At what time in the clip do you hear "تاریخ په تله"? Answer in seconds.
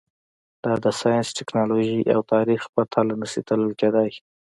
2.33-3.13